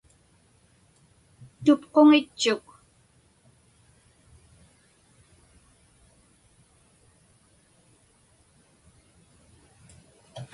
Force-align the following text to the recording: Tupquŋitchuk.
Tupquŋitchuk. 1.63 2.65